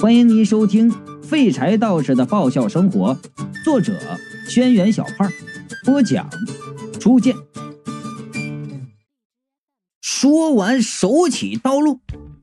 [0.00, 0.90] 欢迎您收听
[1.22, 3.14] 《废柴道士的爆笑生活》，
[3.62, 3.92] 作者：
[4.48, 5.30] 轩辕小胖，
[5.84, 6.26] 播讲：
[6.98, 7.36] 初见。
[10.00, 12.00] 说完，手起刀落，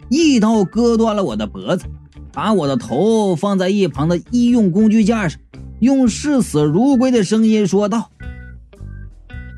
[0.08, 1.86] 一刀割断了我的脖子，
[2.32, 5.42] 把我的头放在一旁的医用工具架上，
[5.80, 8.12] 用视死如归的声音说道：“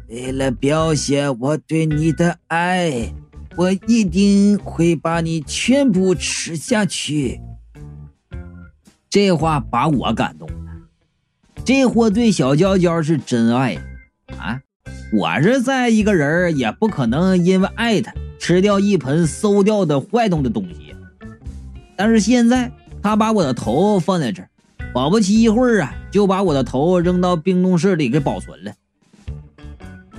[0.07, 3.13] 为了表现我对你的爱。”
[3.57, 7.41] 我一定会把你全部吃下去。
[9.09, 10.71] 这话把我感动了。
[11.65, 13.75] 这货对小娇娇是真爱
[14.37, 14.61] 啊！
[15.11, 20.95] 我是再一个人，也不可能因为爱她吃掉一盆馊掉的坏动的东西。
[21.95, 22.71] 但是现在
[23.01, 24.49] 他把我的头放在这儿，
[24.93, 28.73] 保不齐一会儿啊，就把我的头扔到冰冻室里给保存了。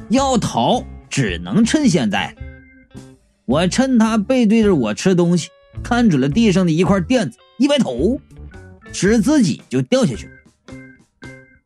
[0.09, 2.34] 要逃，只能趁现在。
[3.47, 5.48] 我趁他背对着我吃东西，
[5.83, 8.20] 看准了地上的一块垫子，一歪头，
[8.92, 10.32] 使自己就掉下去了。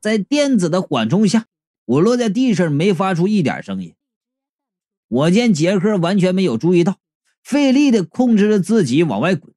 [0.00, 1.46] 在电子的缓冲下，
[1.84, 3.94] 我落在地上，没发出一点声音。
[5.08, 6.98] 我见杰克完全没有注意到，
[7.42, 9.54] 费力的控制着自己往外滚。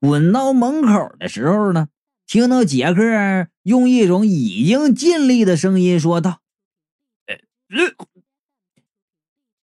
[0.00, 1.88] 滚到门口的时候呢，
[2.26, 6.40] 听到杰克用一种已经尽力的声音说道
[7.26, 7.36] ：“呃。”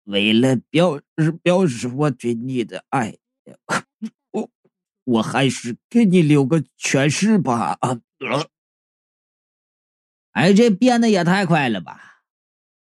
[0.05, 3.75] 为了表示表示我对你的爱，我
[5.03, 7.77] 我还是给你留个全尸吧。
[7.81, 7.99] 啊！
[10.31, 12.21] 哎，这变得也太快了吧！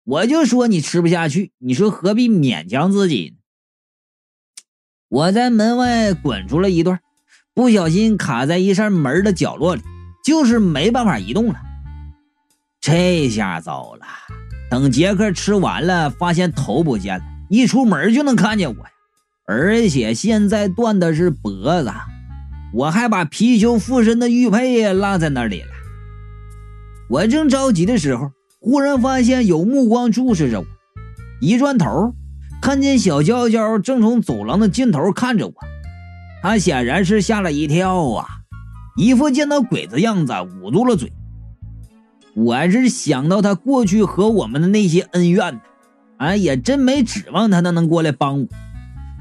[0.04, 3.38] 我就说你吃不下去，你说何必勉强自己呢？
[5.10, 7.00] 我在门外滚出了一段，
[7.54, 9.84] 不小心卡在一扇门的角落里，
[10.24, 11.62] 就是没办法移动了。
[12.80, 14.06] 这下糟了。
[14.72, 18.92] 等杰克吃完了，发现头不见了，一出门就能看见我呀！
[19.50, 21.90] 而且现在断的是脖子，
[22.74, 25.70] 我还把貔貅附身的玉佩落在那里了。
[27.10, 30.66] 我正着急的时候，忽然发现有目光注视着我，
[31.40, 32.14] 一转头，
[32.62, 35.54] 看见小娇娇正从走廊的尽头看着我，
[36.44, 38.28] 她显然是吓了一跳啊，
[38.98, 41.14] 一副见到鬼子样子，捂住了嘴。
[42.36, 45.62] 我是想到他过去和我们的那些恩怨呢，
[46.18, 48.48] 俺也真没指望他能能过来帮我。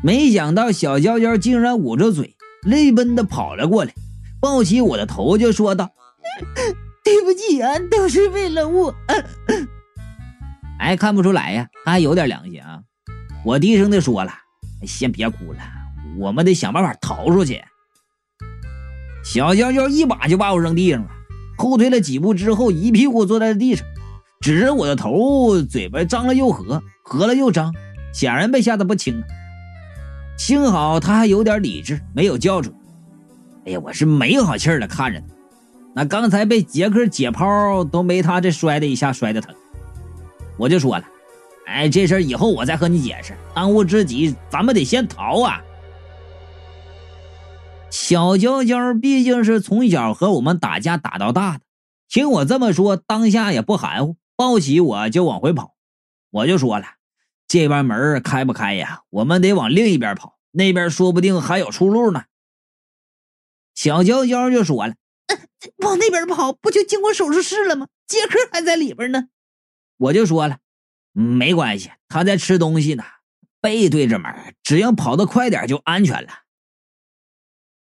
[0.06, 3.92] 没想到小娇娇竟然捂着嘴，泪奔的跑了过来，
[4.40, 5.90] 抱起我的头就说道
[7.02, 8.94] ：“对不起啊，都是为了我。”
[10.78, 12.82] 哎，看不出来呀，他还有点良心啊。
[13.44, 14.30] 我低声的说了
[14.86, 15.58] ：“先别哭了，
[16.20, 17.60] 我们得想办法逃出去。”
[19.26, 21.10] 小娇娇一把就把我扔地上了。
[21.58, 23.84] 后退了几步之后，一屁股坐在了地上，
[24.40, 27.74] 指着我的头，嘴巴张了又合，合了又张，
[28.14, 29.20] 显然被吓得不轻。
[30.36, 32.76] 幸好他还有点理智，没有叫出来。
[33.66, 35.26] 哎呀，我是没好气的看着他，
[35.94, 39.54] 那刚才被杰克解剖都没他这摔的一下摔的疼。
[40.56, 41.04] 我就说了，
[41.66, 45.62] 哎，这事以后我再和你解释，当务之急咱们得先逃啊。
[47.90, 51.60] 小娇娇毕竟是从小和我们打架打到大的，
[52.08, 55.74] 听我这么说，当下也不含糊，抱起我就往回跑。
[56.30, 56.84] 我就说了，
[57.48, 59.02] 这边门开不开呀？
[59.10, 62.24] 我们得往另一边跑，那边说不定还有出路呢。
[63.74, 64.94] 小娇娇就说了
[65.84, 67.88] ：“往那边跑，不就经过手术室了吗？
[68.06, 69.28] 杰克还在里边呢。”
[69.98, 70.58] 我就说了
[71.12, 73.04] ：“没关系，他在吃东西呢，
[73.60, 76.28] 背对着门，只要跑得快点就安全了。”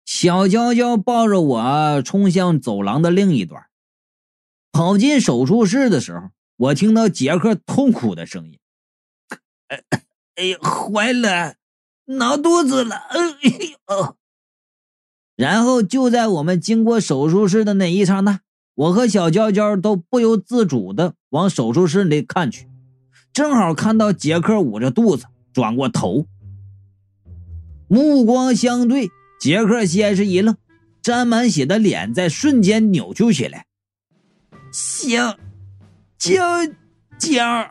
[0.05, 3.67] 小娇娇抱着我冲向走廊的另一端，
[4.73, 8.59] 跑进手术室的时候，我听到杰克痛苦的声音
[9.69, 9.83] ：“哎
[10.37, 11.55] 哎呀，坏了，
[12.07, 13.19] 闹肚子了！”哎
[13.89, 14.17] 呦！
[15.37, 18.41] 然后就在我们经过手术室的那一刹那，
[18.75, 22.69] 我和小娇娇都不由自主的往手术室里看去，
[23.33, 26.27] 正好看到杰克捂着肚子转过头，
[27.89, 29.11] 目光相对。
[29.41, 30.57] 杰克先是一愣，
[31.01, 33.67] 沾满血的脸在瞬间扭曲起来。
[34.73, 35.37] 行
[36.19, 36.67] 娇
[37.21, 37.71] 娇，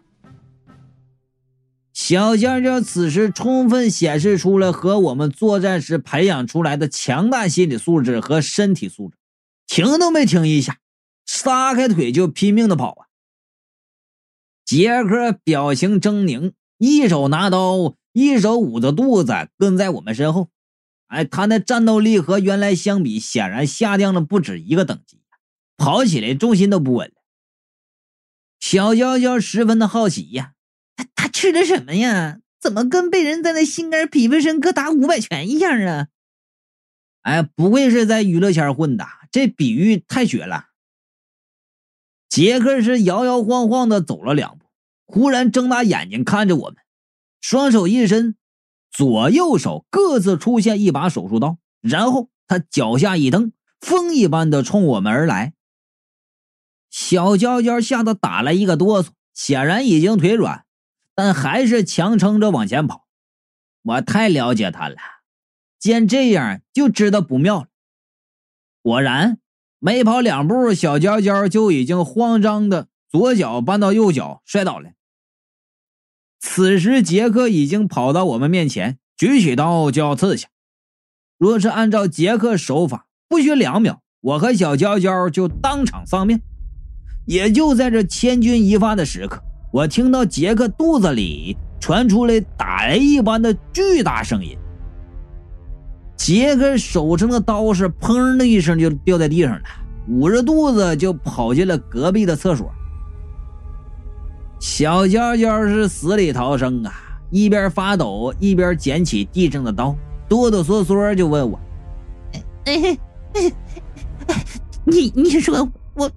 [2.08, 9.18] 小娇娇此时充分显示出了和我们作战时培养出来的强大心理素质和身体素质，
[9.68, 10.80] 停都没停一下，
[11.26, 13.08] 撒开腿就拼命的跑啊！
[14.64, 20.48] 杰克表情狰狞，一手拿刀，一手捂着肚子，跟在我们身后。
[21.08, 25.20] 哎，他那战斗力和原来相比，显然下降了不止一个等级，
[25.76, 27.16] 跑起来重心都不稳了。
[28.62, 30.54] 小娇娇十分的好奇呀，
[31.38, 32.40] 吃的什么呀？
[32.60, 36.08] 怎么跟被人在那心肝脾肺肾各打五百拳一样啊？
[37.22, 40.70] 哎，不愧是在娱乐圈混的，这比喻太绝了。
[42.28, 44.66] 杰克是摇摇晃晃的走了两步，
[45.06, 46.78] 忽然睁大眼睛看着我们，
[47.40, 48.36] 双手一伸，
[48.90, 55.54] 左右手各自出现一把手术刀，然后他脚下一蹬，风一般的冲我们而来。
[56.90, 60.66] 小娇娇吓得打了一个哆嗦，显然已经腿软，
[61.18, 63.08] 但还是强撑着往前跑。
[63.82, 64.96] 我太了解他了。
[65.80, 67.68] 见这样就知道不妙了。
[68.84, 69.40] 果然，
[69.80, 74.92] 没跑两步，小娇娇就已经慌张的左脚绊到右脚摔倒了。
[76.40, 80.50] 此时，杰克已经跑到我们面前，举起刀就要刺下。
[81.40, 86.40] 若是按照杰克手法，不需两秒，我和小娇娇就当场丧命。
[87.26, 94.58] 也就在这千钧一发的时刻，我听到杰克肚子里传出来打雷一般的巨大声音。
[96.16, 99.62] 杰克手上的刀是“砰”的一声就掉在地上了，
[100.10, 102.72] 捂着肚子就跑进了隔壁的厕所。
[104.60, 106.92] 小娇娇是死里逃生啊，
[107.30, 109.96] 一边发抖一边捡起地上的刀，
[110.28, 111.60] 哆哆嗦嗦就问我
[112.66, 113.00] ：“哎哎
[113.36, 114.44] 哎，
[114.86, 116.10] 你你说我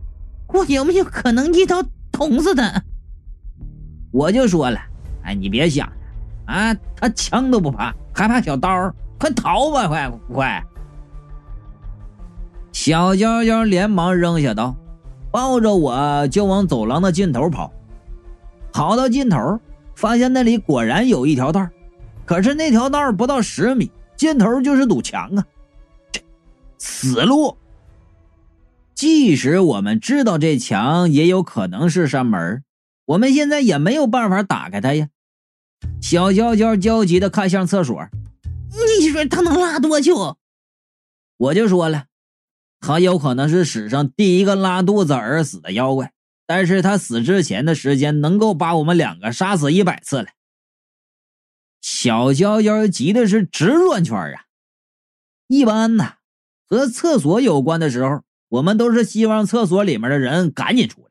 [0.49, 2.83] 我有没有可能一刀捅死他？”
[4.11, 4.81] 我就说了
[5.25, 5.93] ：“哎，你别想了
[6.47, 9.87] 啊，他枪都不怕，还怕小刀？”快逃吧！
[9.87, 10.65] 快快！
[12.73, 14.75] 小娇娇连忙扔下刀，
[15.31, 17.71] 抱着我就往走廊的尽头跑。
[18.73, 19.61] 跑到尽头，
[19.95, 21.69] 发现那里果然有一条道，
[22.25, 25.45] 可是那条道不到十米，尽头就是堵墙啊！
[26.79, 27.55] 死路！
[28.95, 32.63] 即使我们知道这墙也有可能是扇门，
[33.11, 35.09] 我们现在也没有办法打开它呀。
[36.01, 38.09] 小娇娇焦急的看向厕所。
[39.01, 40.39] 你说他能拉多久？
[41.37, 42.07] 我就说了，
[42.79, 46.13] 他有可能是史上第一个拉肚子而死的妖怪，
[46.47, 50.29] 但是他死之前的时间能够把我们两个杀死一百次了。
[51.81, 54.45] 小娇娇急的是直转圈啊！
[55.49, 56.13] 一般呢，
[56.69, 61.10] 和厕所有关的时候，我们都是希望厕所里面的人赶紧出来啊！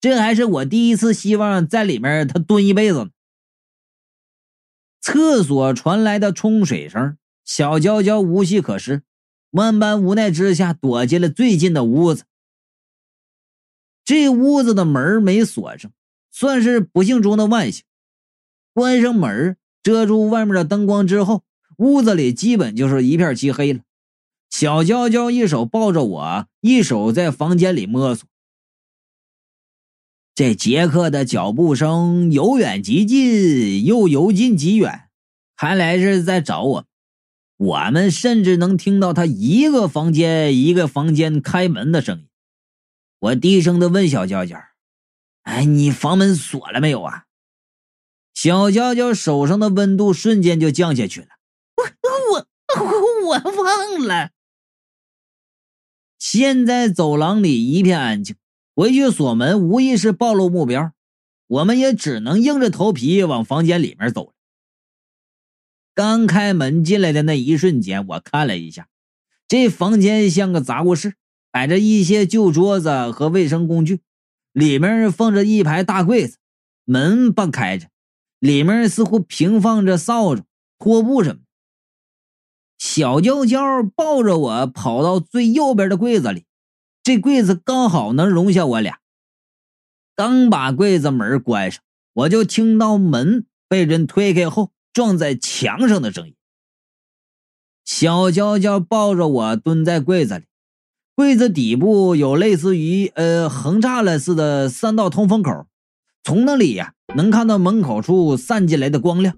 [0.00, 3.10] 这还是我第一次希望在里面他蹲一辈子呢。
[5.00, 9.02] 厕所传来的冲水声，小娇娇无计可施，
[9.50, 12.24] 万般无奈之下，躲进了最近的屋子。
[14.04, 15.92] 这屋子的门没锁上，
[16.30, 17.84] 算是不幸中的万幸。
[18.72, 21.44] 关上门，遮住外面的灯光之后，
[21.76, 23.80] 屋子里基本就是一片漆黑了。
[24.48, 28.26] 小娇娇一手抱着我，一手在房间里摸索。
[30.40, 35.10] 这杰克的脚步声由远及近，又由近及远，
[35.54, 36.86] 看来是在找我。
[37.58, 42.28] 我们甚至能听到他一个房间一个房间开门的声音。
[43.18, 44.56] 我低声的问小娇娇
[45.44, 47.24] ：“哎，你房门锁了没有啊？”
[48.32, 51.26] 小娇娇手上的温度瞬间就降下去了。
[51.76, 52.46] 我
[52.80, 54.30] 我我忘了。
[56.18, 58.36] 现在走廊里一片安静。
[58.80, 60.94] 回去锁门无疑是暴露目标，
[61.48, 64.32] 我们也只能硬着头皮往房间里面走。
[65.94, 68.88] 刚开门进来的那一瞬间，我看了一下，
[69.46, 71.12] 这房间像个杂物室，
[71.50, 74.00] 摆着一些旧桌子和卫生工具，
[74.54, 76.38] 里面放着一排大柜子，
[76.86, 77.88] 门半开着，
[78.38, 80.44] 里面似乎平放着扫帚、
[80.78, 81.42] 拖布什么。
[82.78, 86.46] 小娇娇抱着我跑到最右边的柜子里。
[87.10, 89.00] 这柜子刚好能容下我俩。
[90.14, 96.36] 刚把柜子门关上，我就听到门被人推开后撞在墙上的声音。
[97.84, 100.44] 小娇娇抱着我蹲在柜子里，
[101.16, 105.66] 柜子底部有类似于呃横栅栏似的三道通风口，
[106.22, 109.36] 从那里呀能看到门口处散进来的光亮。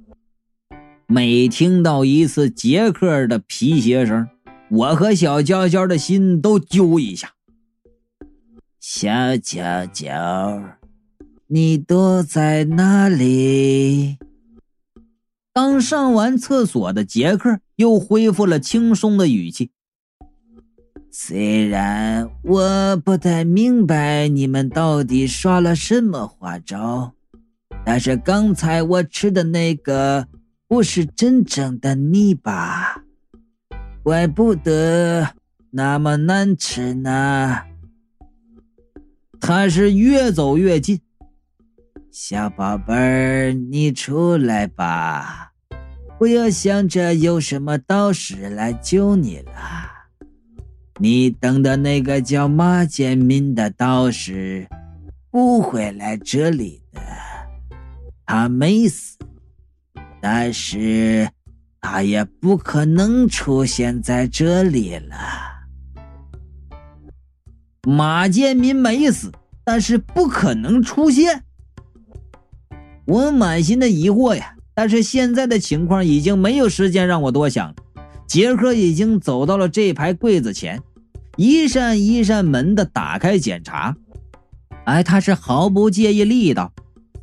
[1.07, 4.29] 每听到一次杰克的皮鞋声，
[4.69, 7.33] 我和小娇娇的心都揪一下。
[8.85, 10.61] 小娇娇，
[11.47, 14.19] 你躲在哪里？
[15.55, 19.71] 刚上完厕所的杰克又恢复了轻松的语气。
[21.12, 27.12] 虽然我不太明白你们到底耍了什么花招，
[27.87, 30.27] 但是刚才我吃的那个
[30.67, 33.05] 不是真正的泥巴，
[34.03, 35.29] 怪不得
[35.71, 37.61] 那么难吃呢。
[39.45, 41.01] 他是越走越近，
[42.13, 45.51] 小宝贝儿，你出来吧，
[46.17, 49.53] 不要想着有什么道士来救你了。
[51.01, 54.69] 你等的那个叫马建民的道士
[55.29, 57.01] 不会来这里的，
[58.25, 59.19] 他没死，
[60.21, 61.29] 但是
[61.81, 65.17] 他也不可能出现在这里了。
[67.87, 69.33] 马建民没死，
[69.65, 71.45] 但是不可能出现。
[73.07, 74.55] 我满心的疑惑呀。
[74.75, 77.75] 但是现在的情况已经没有时间让我多想了。
[78.27, 80.81] 杰克已经走到了这排柜子前，
[81.37, 83.95] 一扇一扇门的打开检查。
[84.85, 86.73] 哎，他是毫不介意力道，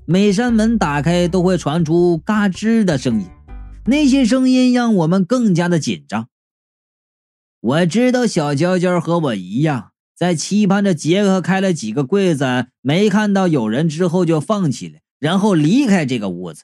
[0.05, 3.25] 每扇门打开都会传出嘎吱的声音，
[3.85, 6.27] 那些声音让我们更加的紧张。
[7.61, 9.88] 我知道小娇娇和我一样，
[10.19, 16.63] 在期盼着杰克开了几个柜子没看到有人之后就放弃了，然后离开这个屋子。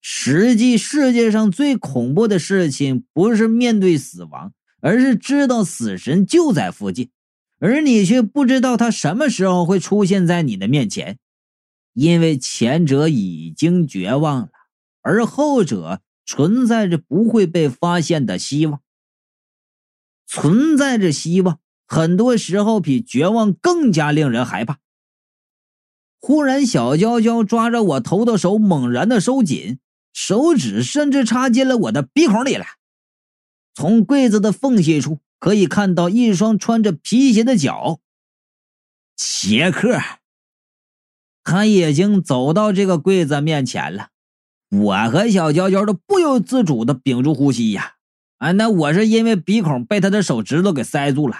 [0.00, 7.10] 实际世界上最恐怖的事情，不是面对死亡，而是知道死神就在附近，
[7.58, 11.18] 而你却不知道他什么时候会出现在你的面前。
[11.94, 14.50] 因为前者已经绝望了，
[15.02, 18.80] 而后者存在着不会被发现的希望。
[20.28, 21.58] 存在着希望，
[21.92, 24.78] 很多时候比绝望更加令人害怕。
[26.20, 29.80] 忽然，小娇娇抓着我头的手猛然的收紧。
[30.12, 32.64] 手指甚至插进了我的鼻孔里了。
[33.74, 37.98] 从柜子的缝隙处可以看到一双穿着皮鞋的脚。
[39.16, 40.00] 杰克，
[41.42, 44.10] 他已经走到这个柜子面前了。
[44.70, 47.94] 我和小娇娇都不由自主的屏住呼吸呀！
[48.38, 51.36] 啊，那我是因为鼻孔被他的手指头给塞住了，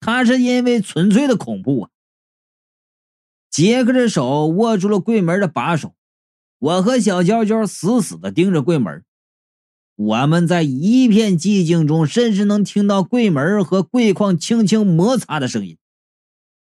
[0.00, 1.90] 他是因为纯粹的恐怖啊。
[3.50, 5.94] 杰克的手握住了柜门的把手。
[6.58, 9.02] 我和小娇娇死死的盯着柜门，
[9.96, 15.78] 我们在一片寂静中，甚至能听到柜门和柜框轻轻摩擦的声音。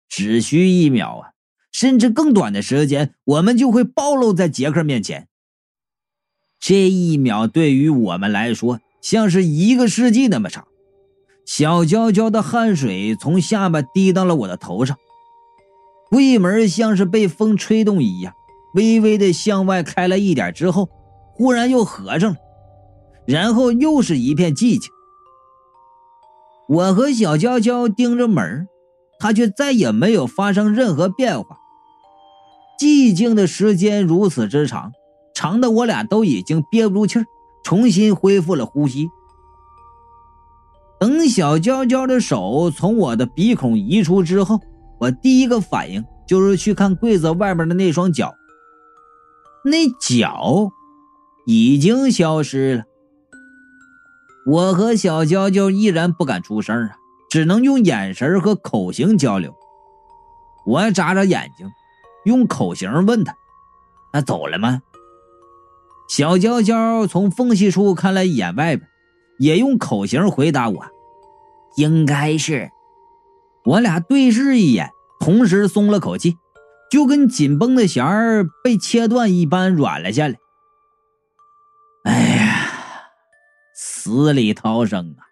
[0.09, 1.31] 只需一秒啊，
[1.73, 5.27] 甚至更短的时间，我们就会暴露在杰克面前。
[6.61, 10.69] 这一秒对于我们来说，像是一个世纪那么长。
[11.45, 14.97] 小娇娇的汗水从下巴滴到了我的头上，
[16.11, 18.35] 柜门像是被风吹动一样。
[18.75, 20.89] 微微的向外开了一点之后，
[21.35, 22.37] 忽然又合上了，
[23.27, 24.91] 然后又是一片寂静。
[26.69, 28.67] 我和小娇娇盯着门，
[29.19, 31.59] 它却再也没有发生任何变化。
[32.81, 34.93] 寂静的时间如此之长，
[35.35, 37.27] 长的我俩都已经憋不住气儿，
[37.63, 39.11] 重新恢复了呼吸。
[41.03, 44.61] 等小娇娇的手从我的鼻孔移出之后，
[45.01, 48.33] 我第一个反应就是去看柜子外面的那双脚。
[49.65, 50.71] 那脚
[51.45, 52.85] 已经消失了。
[54.47, 56.95] 我和小娇娇依然不敢出声啊，
[57.29, 59.53] 只能用眼神和口型交流。
[60.65, 61.69] 我眨眨眼睛，
[62.25, 63.35] 用口型问他
[64.15, 64.81] ：“他走了吗？”
[66.09, 68.89] 小娇娇从缝隙处看了一眼外边，
[69.43, 70.87] 也用口型回答我
[71.77, 72.71] ：“应该是。”
[73.67, 76.37] 我俩对视一眼，同时松了口气。
[76.89, 80.37] 就跟紧绷的弦儿被切断一般软了下来。
[82.05, 82.71] 哎呀，
[83.75, 85.25] 死里逃生啊！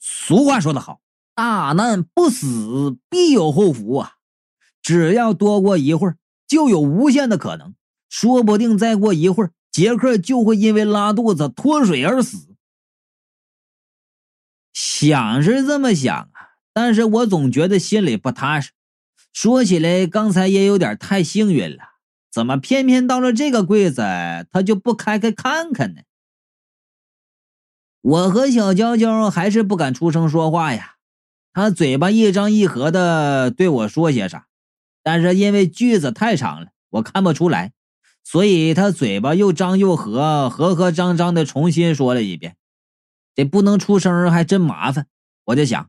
[0.00, 0.98] 俗话说得好，
[1.36, 4.14] 大难不死必有后福啊！
[4.82, 6.16] 只要多过一会儿，
[6.48, 7.74] 就有无限的可能，
[8.10, 12.47] 说不定再过一会儿，杰克就会因为拉肚子脱水而死。
[15.00, 18.72] 想是这么想啊，但是我总觉得心里不踏实。
[19.32, 21.84] 说起来，刚才也有点太幸运了，
[22.32, 24.02] 怎么偏偏到了这个柜子，
[24.50, 26.00] 他就不开开看看呢？
[28.00, 30.96] 我和小娇娇还是不敢出声说话呀。
[31.52, 34.48] 他嘴巴一张一合的对我说些啥，
[35.04, 37.70] 但是因为句子太长了，我看不出来，
[38.24, 42.56] 所以他嘴巴又张又合，合合张张的重新说了一遍。
[43.38, 45.06] 这不能出声还真麻烦，
[45.44, 45.88] 我就想。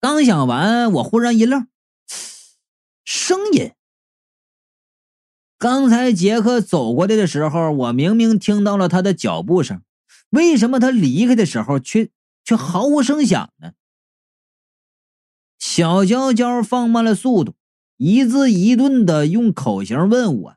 [0.00, 1.68] 刚想完，我忽然一愣。
[3.04, 3.70] 声音。
[5.58, 9.80] 刚才杰克走过来的时候，我明明听到了他的脚步声，
[10.30, 12.10] 为什么他离开的时候却
[12.42, 13.74] 却毫无声响呢？
[15.56, 17.54] 小娇娇放慢了速度，
[17.96, 20.56] 一字一顿的用口型问我：“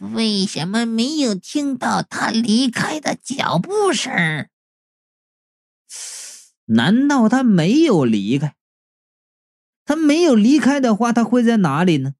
[0.00, 4.48] 为什么没有听到他离开的脚步声？
[6.66, 8.54] 难道他没有离开？”
[9.84, 12.12] 他没有离开的话，他会在哪里呢？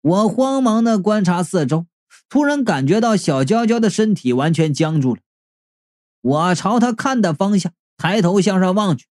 [0.00, 1.86] 我慌忙的观察四周，
[2.28, 5.20] 突然感觉到小娇娇的身体完全僵住了。
[6.20, 9.06] 我朝她看的方向抬头向上望去，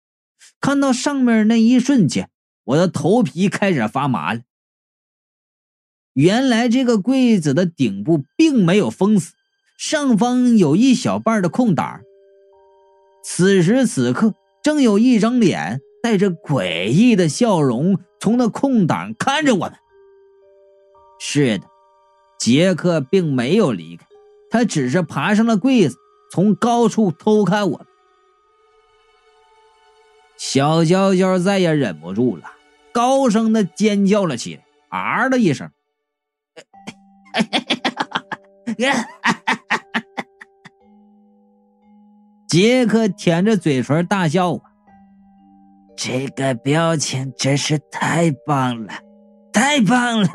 [0.61, 2.29] 看到上面那一瞬间，
[2.65, 4.43] 我的头皮开始发麻了。
[6.17, 9.35] 原来这个柜子的顶部并没有封死，
[9.77, 12.01] 上方有一小半的空档。
[13.23, 14.33] 此时此刻，
[14.63, 19.75] 正有一张脸带着诡异的笑容从那空档看着我们。
[21.19, 21.67] 是的，
[22.39, 24.07] 杰克并没有离开，
[24.49, 25.99] 他只是爬上了柜子，
[26.33, 27.87] 从高处偷看我们。
[30.39, 32.53] 小娇娇再也忍不住了，
[32.93, 35.71] 高声的尖叫了起来，啊的一声。
[37.37, 40.03] 哈哈哈
[42.49, 44.61] 杰克舔着嘴唇大笑！
[45.97, 48.93] 这个表情真是太棒了，
[49.53, 50.29] 太棒了！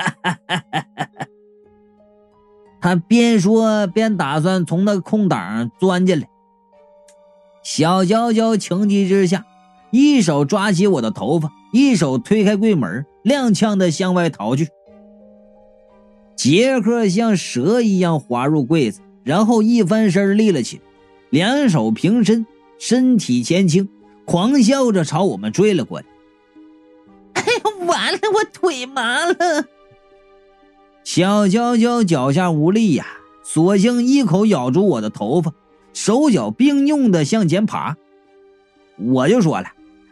[2.81, 6.27] 他边说边打算从那空档钻进来。
[7.63, 9.46] 小娇娇情急之下，
[9.91, 14.67] 一手抓起我的头发，一手推开柜门，踉跄的向外逃去。
[16.41, 20.83] 杰克像蛇一样滑入柜子，然后一翻身立了起来，
[21.29, 22.48] 两手平伸，
[22.79, 23.88] 身体前倾，
[24.25, 26.05] 狂笑着朝我们追了过来。
[27.33, 29.65] 哎呀，完了，我腿麻了！
[31.03, 33.05] 小娇娇脚下无力呀，
[33.43, 35.53] 索性一口咬住我的头发，
[35.93, 37.95] 手脚并用的向前爬。
[38.98, 39.67] 我就说了，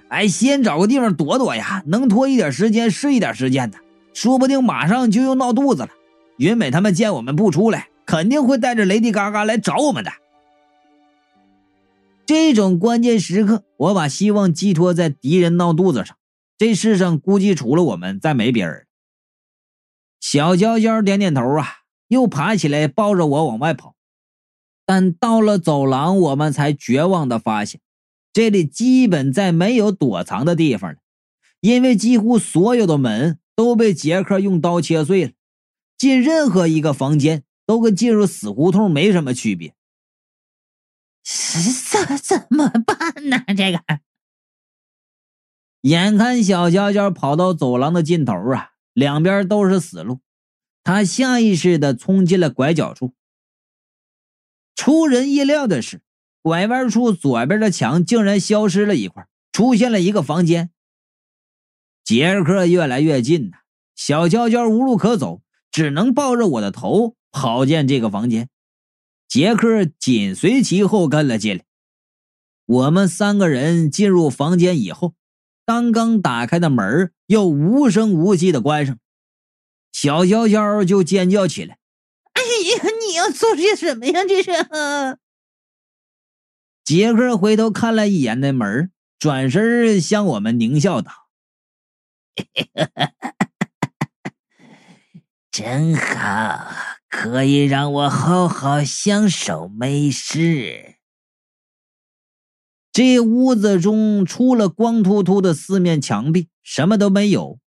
[0.09, 3.79] 哎，先找个地方躲躲呀，能拖一点时间是一点时间的，
[4.13, 5.89] 说不定马上就又闹肚子了。
[6.39, 10.11] 云美他们见我们不出来，肯定会带着雷迪嘎嘎来找我们的。
[12.25, 16.15] 这种关键时刻，我把希望寄托在敌人闹肚子上。
[16.57, 18.87] 这世上估计除了我们，再没别人。
[20.21, 21.67] 小娇娇点点头啊，
[22.07, 23.95] 又爬起来抱着我往外跑。
[24.85, 27.81] 但到了走廊，我们才绝望的发现，
[28.31, 30.99] 这里基本再没有躲藏的地方了，
[31.59, 35.31] 因为几乎所有的门都被杰克用刀切碎了。
[35.99, 39.75] 进任何一个房间都跟进入死胡同没什么区别。
[41.21, 43.43] 怎怎么办呢？
[43.49, 43.83] 这个，
[45.81, 50.21] 眼看小娇娇跑到走廊的尽头啊，两边都是死路，
[50.85, 53.13] 她下意识的冲进了拐角处。
[54.75, 56.01] 出人意料的是，
[56.41, 60.71] 拐弯处左边的墙竟然消失了一块，出现了一个房间。
[62.05, 63.57] 杰克越来越近呐，
[63.93, 65.41] 小娇娇无路可走。
[65.71, 68.49] 只能抱着我的头跑进这个房间，
[69.27, 71.63] 杰克紧随其后跟了进来。
[72.65, 75.13] 我们三个人进入房间以后，
[75.65, 78.97] 刚刚打开的门又无声无息的关上，
[79.91, 81.77] 小娇娇就尖叫起来
[82.33, 84.23] ：“哎呀，你要做些什么呀？
[84.27, 84.51] 这是！”
[86.85, 91.11] 杰克回头看了一眼那门，转身向我们狞笑道
[92.35, 93.35] ：“嘿嘿哈哈。”
[95.51, 96.67] 真好，
[97.09, 100.95] 可以让我好好享受美食。
[102.91, 107.59] 这屋子中除了光秃秃的四面墙壁，什么都没有。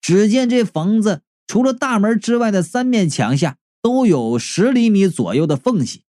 [0.00, 6.04] 只见这房子除了大门之外的三面墙下都有十厘米左右的缝隙。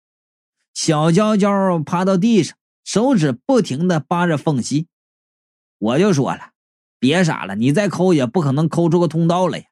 [0.73, 4.89] 小娇娇趴到地上，手指不停的扒着缝隙。
[5.79, 6.53] 我就说了，
[6.99, 9.65] 别傻了，你再抠也不可能抠出个通道来呀。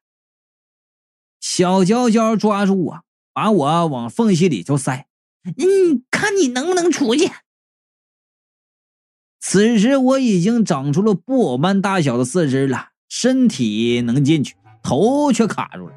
[1.43, 3.01] 小娇娇抓住我，
[3.35, 5.07] 把我往缝隙里头塞。
[5.45, 7.31] 嗯，看你能不能出去。
[9.41, 15.95] 此时我已经长出了布偶般大小的四肢了，身体能进去，头却卡住了。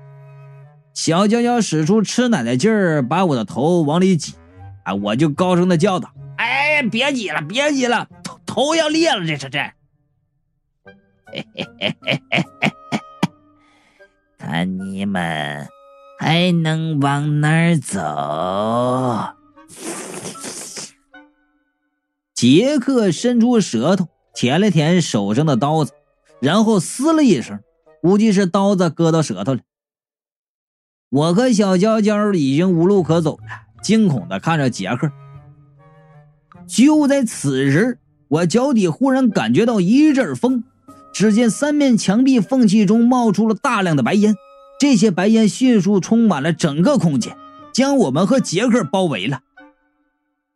[0.96, 4.34] 小娇娇使出吃奶的劲儿，把我的头往里挤。
[4.84, 4.96] 啊！
[4.96, 9.60] 我就高声的叫道：“哎，别挤了，别挤了，头头要裂了，这是这。”
[11.32, 13.00] 嘿嘿嘿嘿嘿嘿。
[14.46, 15.68] 看你们
[16.20, 18.00] 还能往哪儿走？
[22.36, 25.94] 杰克伸出舌头舔了舔手上的刀子，
[26.40, 27.60] 然后嘶了一声，
[28.04, 29.62] 估计是刀子割到舌头了。
[31.10, 33.46] 我和小娇娇已经无路可走了，
[33.82, 35.12] 惊恐的看着杰克。
[36.68, 40.64] 就在此时，我脚底忽然感觉到一阵风。
[41.16, 44.36] 只见三面墙壁缝隙中冒出了大量的白烟，
[44.78, 47.38] 这些白烟迅速充满了整个空间，
[47.74, 49.40] 将我们和杰克包围了。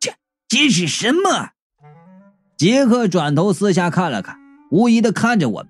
[0.02, 0.12] 这
[0.50, 1.52] 这是什么？
[2.58, 4.38] 杰克转头四下看了看，
[4.70, 5.70] 无疑的看着我们。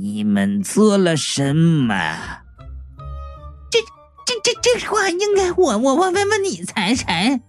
[0.00, 1.94] 你们做了什么？
[3.70, 3.80] 这
[4.24, 7.42] 这这这话应该我我我问问你才才。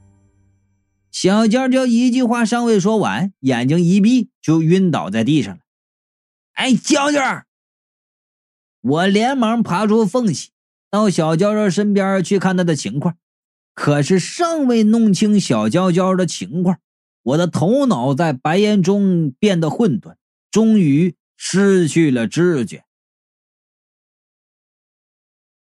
[1.13, 5.62] 小娇娇一句话尚未说完，眼睛一闭就晕倒在地上了。
[6.53, 7.43] 哎，娇娇！
[8.81, 10.49] 我连忙爬出缝隙，
[10.91, 13.17] 到小娇娇身边去看她的情况。
[13.73, 16.77] 可是尚未弄清小娇娇的情况，
[17.23, 20.15] 我的头脑在白烟中变得混沌，
[20.51, 22.82] 终于失去了知觉。